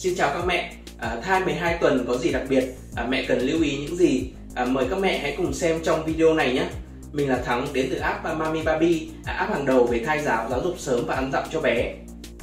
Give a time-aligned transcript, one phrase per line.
[0.00, 2.64] Xin chào các mẹ, à, thai 12 tuần có gì đặc biệt,
[2.96, 4.30] à, mẹ cần lưu ý những gì?
[4.54, 6.64] À, mời các mẹ hãy cùng xem trong video này nhé.
[7.12, 10.22] Mình là Thắng đến từ app à, Mami Baby, à, app hàng đầu về thai
[10.22, 11.94] giáo, giáo dục sớm và ăn dặm cho bé.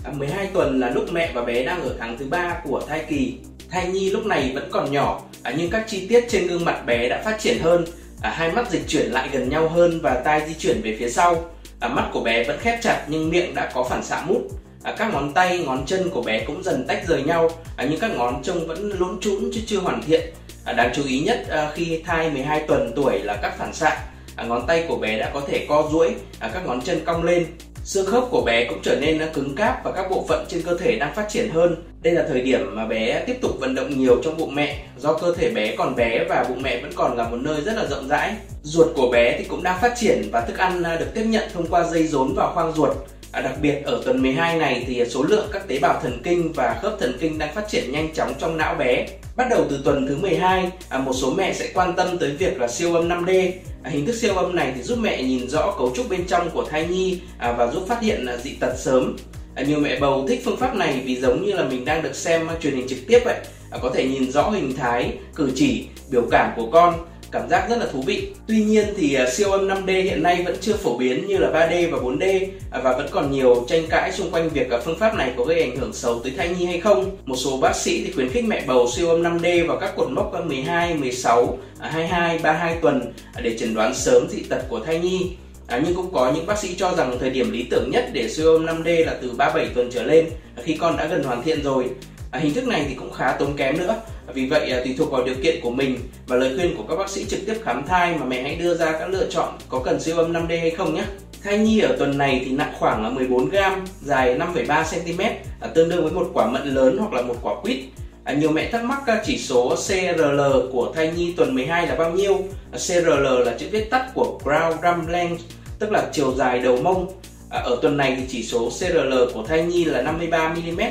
[0.03, 3.05] À, 12 tuần là lúc mẹ và bé đang ở tháng thứ ba của thai
[3.09, 3.37] kỳ.
[3.69, 6.85] Thai nhi lúc này vẫn còn nhỏ, à, nhưng các chi tiết trên gương mặt
[6.85, 7.85] bé đã phát triển hơn,
[8.21, 11.09] à, hai mắt dịch chuyển lại gần nhau hơn và tai di chuyển về phía
[11.09, 11.45] sau.
[11.79, 14.41] À, mắt của bé vẫn khép chặt nhưng miệng đã có phản xạ mút
[14.83, 17.49] à, các ngón tay ngón chân của bé cũng dần tách rời nhau.
[17.75, 20.21] À, nhưng các ngón trông vẫn lún trũn chứ chưa hoàn thiện.
[20.65, 23.97] À, đáng chú ý nhất à, khi thai 12 tuần tuổi là các phản xạ.
[24.35, 27.23] À, ngón tay của bé đã có thể co duỗi à, các ngón chân cong
[27.23, 27.45] lên.
[27.83, 30.61] Xương khớp của bé cũng trở nên à, cứng cáp và các bộ phận trên
[30.61, 31.75] cơ thể đang phát triển hơn.
[32.01, 34.85] Đây là thời điểm mà bé tiếp tục vận động nhiều trong bụng mẹ.
[34.97, 37.73] Do cơ thể bé còn bé và bụng mẹ vẫn còn là một nơi rất
[37.75, 38.33] là rộng rãi.
[38.63, 41.43] Ruột của bé thì cũng đang phát triển và thức ăn à, được tiếp nhận
[41.53, 42.97] thông qua dây rốn vào khoang ruột.
[43.37, 46.53] À, đặc biệt ở tuần 12 này thì số lượng các tế bào thần kinh
[46.53, 49.07] và khớp thần kinh đang phát triển nhanh chóng trong não bé.
[49.35, 52.59] Bắt đầu từ tuần thứ 12, à, một số mẹ sẽ quan tâm tới việc
[52.59, 53.51] là siêu âm 5D.
[53.83, 56.49] À, hình thức siêu âm này thì giúp mẹ nhìn rõ cấu trúc bên trong
[56.49, 59.17] của thai nhi à, và giúp phát hiện à, dị tật sớm.
[59.55, 62.15] À, nhiều mẹ bầu thích phương pháp này vì giống như là mình đang được
[62.15, 63.37] xem à, truyền hình trực tiếp vậy,
[63.71, 67.69] à, có thể nhìn rõ hình thái, cử chỉ, biểu cảm của con cảm giác
[67.69, 68.33] rất là thú vị.
[68.47, 71.47] Tuy nhiên thì à, siêu âm 5D hiện nay vẫn chưa phổ biến như là
[71.47, 74.99] 3D và 4D à, và vẫn còn nhiều tranh cãi xung quanh việc à, phương
[74.99, 77.17] pháp này có gây ảnh hưởng xấu tới thai nhi hay không.
[77.25, 80.11] Một số bác sĩ thì khuyến khích mẹ bầu siêu âm 5D vào các cột
[80.11, 85.31] mốc 12, 16, 22, 32 tuần để chẩn đoán sớm dị tật của thai nhi.
[85.67, 88.29] À, nhưng cũng có những bác sĩ cho rằng thời điểm lý tưởng nhất để
[88.29, 90.29] siêu âm 5D là từ 37 tuần trở lên
[90.63, 91.85] khi con đã gần hoàn thiện rồi.
[92.31, 93.95] À, hình thức này thì cũng khá tốn kém nữa
[94.33, 96.95] vì vậy à, tùy thuộc vào điều kiện của mình và lời khuyên của các
[96.95, 99.79] bác sĩ trực tiếp khám thai mà mẹ hãy đưa ra các lựa chọn có
[99.79, 101.03] cần siêu âm 5D hay không nhé.
[101.43, 105.21] Thai nhi ở tuần này thì nặng khoảng 14 gram, dài 5,3 cm,
[105.61, 107.77] à, tương đương với một quả mận lớn hoặc là một quả quýt.
[108.23, 111.95] À, nhiều mẹ thắc mắc à, chỉ số CRL của thai nhi tuần 12 là
[111.95, 112.37] bao nhiêu?
[112.71, 115.41] À, CRL là chữ viết tắt của Ground Rump Length,
[115.79, 117.11] tức là chiều dài đầu mông.
[117.49, 120.81] À, ở tuần này thì chỉ số CRL của thai nhi là 53 mm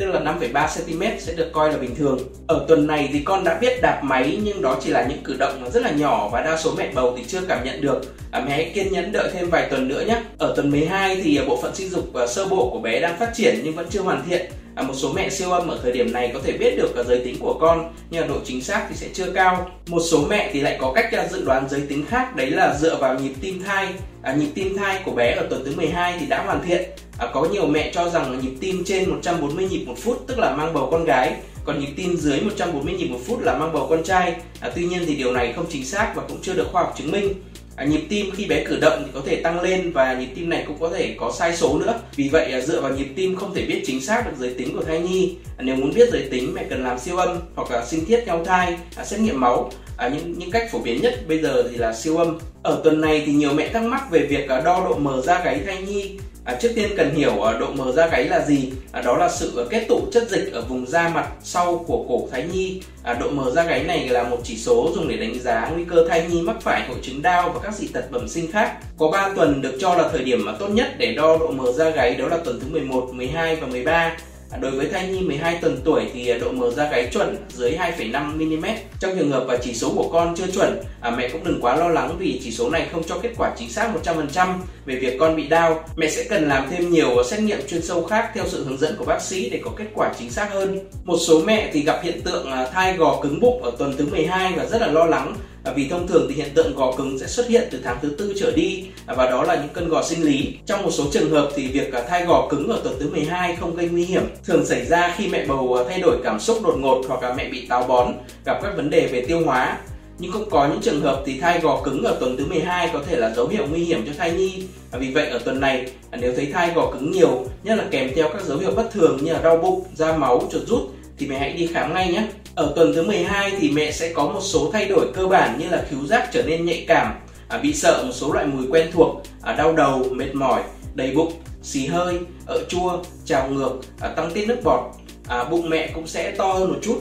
[0.00, 2.18] tức là 5,3 cm sẽ được coi là bình thường.
[2.46, 5.36] Ở tuần này thì con đã biết đạp máy nhưng đó chỉ là những cử
[5.38, 8.00] động rất là nhỏ và đa số mẹ bầu thì chưa cảm nhận được.
[8.30, 10.22] À, mẹ hãy kiên nhẫn đợi thêm vài tuần nữa nhé.
[10.38, 13.18] Ở tuần 12 thì à, bộ phận sinh dục à, sơ bộ của bé đang
[13.18, 14.50] phát triển nhưng vẫn chưa hoàn thiện.
[14.80, 17.20] À, một số mẹ siêu âm ở thời điểm này có thể biết được giới
[17.24, 19.70] tính của con nhưng độ chính xác thì sẽ chưa cao.
[19.86, 22.76] Một số mẹ thì lại có cách à, dự đoán giới tính khác đấy là
[22.80, 23.88] dựa vào nhịp tim thai.
[24.22, 26.82] À, nhịp tim thai của bé ở tuần thứ 12 thì đã hoàn thiện
[27.18, 30.56] à, có nhiều mẹ cho rằng nhịp tim trên 140 nhịp một phút tức là
[30.56, 33.86] mang bầu con gái còn nhịp tim dưới 140 nhịp một phút là mang bầu
[33.90, 36.68] con trai à, tuy nhiên thì điều này không chính xác và cũng chưa được
[36.72, 37.34] khoa học chứng minh
[37.80, 40.50] à, nhịp tim khi bé cử động thì có thể tăng lên và nhịp tim
[40.50, 42.00] này cũng có thể có sai số nữa.
[42.16, 44.76] Vì vậy à, dựa vào nhịp tim không thể biết chính xác được giới tính
[44.76, 45.34] của thai nhi.
[45.56, 48.26] À, nếu muốn biết giới tính mẹ cần làm siêu âm hoặc là sinh thiết
[48.26, 49.70] nhau thai à, xét nghiệm máu.
[49.96, 52.38] À, những những cách phổ biến nhất bây giờ thì là siêu âm.
[52.62, 55.44] Ở tuần này thì nhiều mẹ thắc mắc về việc à, đo độ mờ da
[55.44, 56.18] gáy thai nhi.
[56.50, 58.72] À, trước tiên cần hiểu à, độ mờ da gáy là gì?
[58.92, 62.28] À, đó là sự kết tụ chất dịch ở vùng da mặt sau của cổ
[62.32, 62.82] thai nhi.
[63.02, 65.84] À, độ mờ da gáy này là một chỉ số dùng để đánh giá nguy
[65.84, 68.76] cơ thai nhi mắc phải hội chứng đau và các dị tật bẩm sinh khác.
[68.98, 71.72] Có 3 tuần được cho là thời điểm mà tốt nhất để đo độ mờ
[71.72, 74.16] da gáy đó là tuần thứ 11, 12 và 13
[74.60, 78.58] đối với thai nhi 12 tuần tuổi thì độ mở da gáy chuẩn dưới 2,5
[78.58, 78.66] mm.
[79.00, 81.76] Trong trường hợp và chỉ số của con chưa chuẩn, à, mẹ cũng đừng quá
[81.76, 84.48] lo lắng vì chỉ số này không cho kết quả chính xác 100%
[84.86, 85.84] về việc con bị đau.
[85.96, 88.96] Mẹ sẽ cần làm thêm nhiều xét nghiệm chuyên sâu khác theo sự hướng dẫn
[88.98, 90.78] của bác sĩ để có kết quả chính xác hơn.
[91.04, 94.06] Một số mẹ thì gặp hiện tượng à, thai gò cứng bụng ở tuần thứ
[94.06, 97.26] 12 và rất là lo lắng vì thông thường thì hiện tượng gò cứng sẽ
[97.26, 100.02] xuất hiện từ tháng thứ tư trở đi à, và đó là những cơn gò
[100.02, 100.54] sinh lý.
[100.66, 103.56] Trong một số trường hợp thì việc à, thai gò cứng ở tuần thứ 12
[103.56, 106.58] không gây nguy hiểm, thường xảy ra khi mẹ bầu à, thay đổi cảm xúc
[106.64, 108.12] đột ngột hoặc là mẹ bị táo bón,
[108.44, 109.78] gặp các vấn đề về tiêu hóa.
[110.18, 113.02] Nhưng cũng có những trường hợp thì thai gò cứng ở tuần thứ 12 có
[113.06, 114.62] thể là dấu hiệu nguy hiểm cho thai nhi.
[114.92, 118.28] Vì vậy ở tuần này nếu thấy thai gò cứng nhiều, nhất là kèm theo
[118.32, 120.80] các dấu hiệu bất thường như là đau bụng, da máu, chuột rút
[121.20, 122.26] thì mẹ hãy đi khám ngay nhé.
[122.54, 125.68] Ở tuần thứ 12 thì mẹ sẽ có một số thay đổi cơ bản như
[125.68, 127.14] là khứu giác trở nên nhạy cảm,
[127.48, 130.62] à, bị sợ một số loại mùi quen thuộc, à, đau đầu, mệt mỏi,
[130.94, 131.32] đầy bụng,
[131.62, 134.80] xì hơi, ợ chua, trào ngược, à, tăng tiết nước bọt.
[135.28, 136.98] À, bụng mẹ cũng sẽ to hơn một chút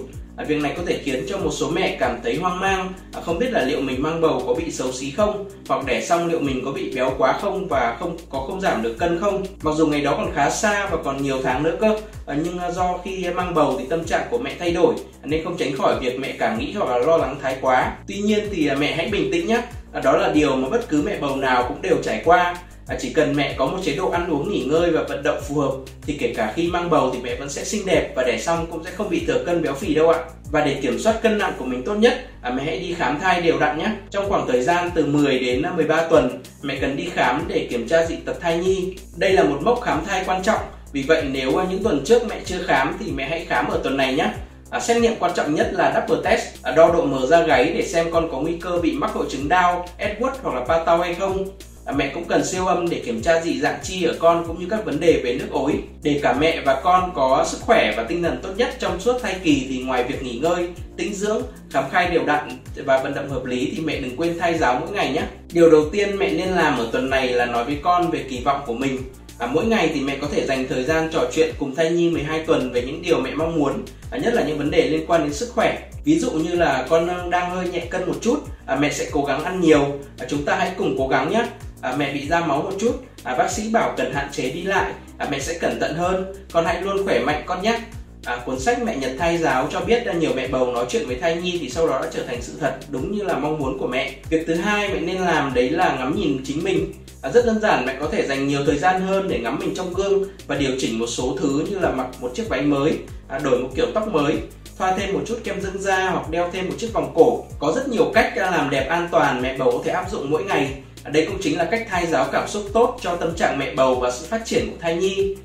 [0.48, 2.94] việc này có thể khiến cho một số mẹ cảm thấy hoang mang,
[3.26, 6.28] không biết là liệu mình mang bầu có bị xấu xí không, hoặc đẻ xong
[6.28, 9.44] liệu mình có bị béo quá không và không có không giảm được cân không.
[9.62, 12.60] Mặc dù ngày đó còn khá xa và còn nhiều tháng nữa cơ, ờ, nhưng
[12.60, 15.78] ờ, do khi mang bầu thì tâm trạng của mẹ thay đổi nên không tránh
[15.78, 17.98] khỏi việc mẹ cảm nghĩ hoặc là lo lắng thái quá.
[18.08, 19.62] Tuy nhiên thì ờ, mẹ hãy bình tĩnh nhé,
[20.04, 22.56] đó là điều mà bất cứ mẹ bầu nào cũng đều trải qua
[22.90, 25.42] à, chỉ cần mẹ có một chế độ ăn uống nghỉ ngơi và vận động
[25.48, 25.72] phù hợp
[26.02, 28.68] thì kể cả khi mang bầu thì mẹ vẫn sẽ xinh đẹp và đẻ xong
[28.72, 30.20] cũng sẽ không bị thừa cân béo phì đâu ạ.
[30.52, 33.20] Và để kiểm soát cân nặng của mình tốt nhất à, mẹ hãy đi khám
[33.20, 33.92] thai đều đặn nhé.
[34.10, 37.88] Trong khoảng thời gian từ 10 đến 13 tuần mẹ cần đi khám để kiểm
[37.88, 38.96] tra dị tật thai nhi.
[39.18, 40.62] Đây là một mốc khám thai quan trọng.
[40.92, 43.98] Vì vậy nếu những tuần trước mẹ chưa khám thì mẹ hãy khám ở tuần
[43.98, 44.32] này nhé.
[44.70, 47.74] À, xét nghiệm quan trọng nhất là double test, à, đo độ mở da gáy
[47.74, 50.98] để xem con có nguy cơ bị mắc hội chứng đau, Edward hoặc là Patau
[50.98, 51.46] hay không.
[51.92, 54.66] Mẹ cũng cần siêu âm để kiểm tra dị dạng chi ở con cũng như
[54.70, 55.74] các vấn đề về nước ối.
[56.04, 59.20] Để cả mẹ và con có sức khỏe và tinh thần tốt nhất trong suốt
[59.22, 61.42] thai kỳ thì ngoài việc nghỉ ngơi, tĩnh dưỡng,
[61.72, 62.50] khám khai đều đặn
[62.86, 65.22] và vận động hợp lý thì mẹ đừng quên thay giáo mỗi ngày nhé.
[65.54, 68.42] Điều đầu tiên mẹ nên làm ở tuần này là nói với con về kỳ
[68.44, 68.98] vọng của mình
[69.40, 72.10] À, mỗi ngày thì mẹ có thể dành thời gian trò chuyện cùng thai nhi
[72.10, 73.74] 12 tuần về những điều mẹ mong muốn,
[74.12, 75.90] à, nhất là những vấn đề liên quan đến sức khỏe.
[76.04, 79.26] Ví dụ như là con đang hơi nhẹ cân một chút, à, mẹ sẽ cố
[79.26, 81.46] gắng ăn nhiều, à, chúng ta hãy cùng cố gắng nhé.
[81.82, 84.64] À, mẹ bị ra máu một chút, à, bác sĩ bảo cần hạn chế đi
[84.64, 87.80] lại, à, mẹ sẽ cẩn thận hơn, con hãy luôn khỏe mạnh con nhé.
[88.26, 91.08] À, cuốn sách Mẹ Nhật Thai Giáo cho biết là nhiều mẹ bầu nói chuyện
[91.08, 93.60] với thai nhi thì sau đó đã trở thành sự thật đúng như là mong
[93.60, 94.16] muốn của mẹ.
[94.30, 96.94] Việc thứ hai mẹ nên làm đấy là ngắm nhìn chính mình.
[97.22, 99.74] À, rất đơn giản mẹ có thể dành nhiều thời gian hơn để ngắm mình
[99.76, 102.98] trong gương và điều chỉnh một số thứ như là mặc một chiếc váy mới,
[103.28, 104.38] à, đổi một kiểu tóc mới,
[104.78, 107.44] thoa thêm một chút kem dưỡng da hoặc đeo thêm một chiếc vòng cổ.
[107.60, 110.44] Có rất nhiều cách làm đẹp an toàn mẹ bầu có thể áp dụng mỗi
[110.44, 110.74] ngày.
[111.06, 113.96] Đây cũng chính là cách thai giáo cảm xúc tốt cho tâm trạng mẹ bầu
[113.96, 115.36] và sự phát triển của thai nhi.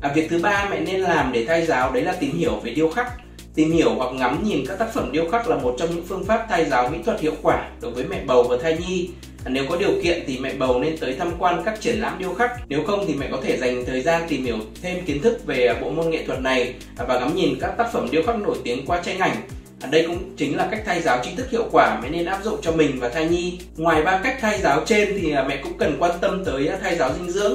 [0.00, 2.70] À, việc thứ ba mẹ nên làm để thai giáo đấy là tìm hiểu về
[2.74, 3.12] điêu khắc.
[3.54, 6.24] Tìm hiểu hoặc ngắm nhìn các tác phẩm điêu khắc là một trong những phương
[6.24, 9.10] pháp thai giáo mỹ thuật hiệu quả đối với mẹ bầu và thai nhi.
[9.44, 12.18] À, nếu có điều kiện thì mẹ bầu nên tới tham quan các triển lãm
[12.18, 12.50] điêu khắc.
[12.68, 15.74] Nếu không thì mẹ có thể dành thời gian tìm hiểu thêm kiến thức về
[15.80, 18.56] bộ môn nghệ thuật này à, và ngắm nhìn các tác phẩm điêu khắc nổi
[18.64, 19.36] tiếng qua tranh ảnh
[19.80, 22.44] ở đây cũng chính là cách thay giáo chính thức hiệu quả mới nên áp
[22.44, 23.58] dụng cho mình và thai nhi.
[23.76, 26.78] Ngoài ba cách thay giáo trên thì à, mẹ cũng cần quan tâm tới à,
[26.82, 27.54] thay giáo dinh dưỡng.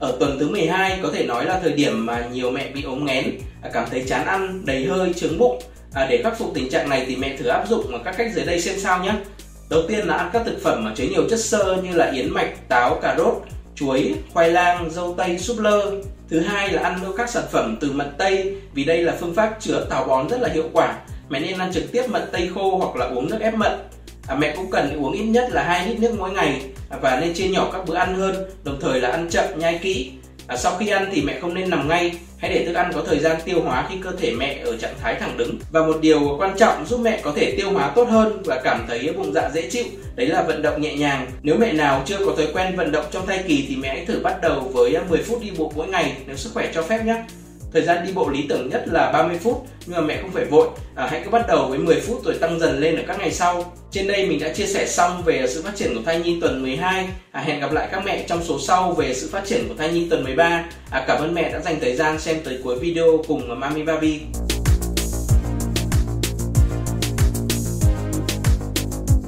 [0.00, 3.06] Ở tuần thứ 12 có thể nói là thời điểm mà nhiều mẹ bị ốm
[3.06, 3.24] nghén,
[3.62, 5.62] à, cảm thấy chán ăn, đầy hơi, trướng bụng.
[5.94, 8.44] À, để khắc phục tình trạng này thì mẹ thử áp dụng các cách dưới
[8.44, 9.12] đây xem sao nhé.
[9.70, 12.30] Đầu tiên là ăn các thực phẩm mà chứa nhiều chất xơ như là yến
[12.30, 13.34] mạch, táo, cà rốt,
[13.74, 15.90] chuối, khoai lang, dâu tây, súp lơ.
[16.30, 19.56] Thứ hai là ăn các sản phẩm từ mận tây vì đây là phương pháp
[19.60, 20.98] chữa táo bón rất là hiệu quả.
[21.28, 23.72] Mẹ nên ăn trực tiếp mận tây khô hoặc là uống nước ép mận.
[24.28, 27.20] À, mẹ cũng cần uống ít nhất là 2 lít nước mỗi ngày à, và
[27.20, 30.10] nên chia nhỏ các bữa ăn hơn, đồng thời là ăn chậm, nhai kỹ.
[30.46, 33.02] À, sau khi ăn thì mẹ không nên nằm ngay, hãy để thức ăn có
[33.06, 35.58] thời gian tiêu hóa khi cơ thể mẹ ở trạng thái thẳng đứng.
[35.70, 38.84] Và một điều quan trọng giúp mẹ có thể tiêu hóa tốt hơn và cảm
[38.88, 39.84] thấy bụng dạ dễ chịu,
[40.16, 41.26] đấy là vận động nhẹ nhàng.
[41.42, 44.04] Nếu mẹ nào chưa có thói quen vận động trong thai kỳ thì mẹ hãy
[44.06, 46.82] thử bắt đầu với à, 10 phút đi bộ mỗi ngày nếu sức khỏe cho
[46.82, 47.22] phép nhé.
[47.72, 50.44] Thời gian đi bộ lý tưởng nhất là 30 phút nhưng mà mẹ không phải
[50.44, 50.68] vội.
[50.94, 53.32] À, hãy cứ bắt đầu với 10 phút rồi tăng dần lên ở các ngày
[53.32, 53.72] sau.
[53.90, 56.62] Trên đây mình đã chia sẻ xong về sự phát triển của thai nhi tuần
[56.62, 57.08] 12.
[57.30, 59.92] À, hẹn gặp lại các mẹ trong số sau về sự phát triển của thai
[59.92, 60.64] nhi tuần 13.
[60.90, 64.20] À, cảm ơn mẹ đã dành thời gian xem tới cuối video cùng Mami Baby.